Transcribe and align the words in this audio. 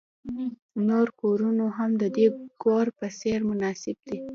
نور 0.87 1.07
کورونه 1.21 1.65
هم 1.77 1.91
د 2.01 2.03
دې 2.17 2.27
کور 2.63 2.85
په 2.97 3.05
څیر 3.19 3.39
مناسب 3.49 3.95
دي 4.07 4.17